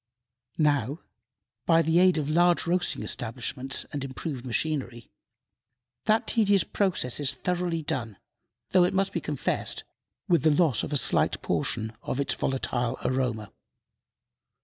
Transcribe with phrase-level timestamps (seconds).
[0.57, 1.01] Now,
[1.67, 5.11] by the aid of large roasting establishments and improved machinery,
[6.05, 8.17] that tedious process is thoroughly done,
[8.71, 9.83] though, it must be confessed,
[10.27, 13.51] with the loss of a slight portion of its volatile aroma.